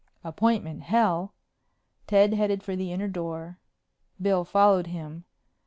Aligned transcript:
"Appointment 0.23 0.81
hell!" 0.81 1.35
Ted 2.07 2.33
headed 2.33 2.63
for 2.63 2.75
the 2.75 2.91
inner 2.91 3.07
door. 3.07 3.59
Bill 4.19 4.43
followed 4.43 4.87
him. 4.87 5.25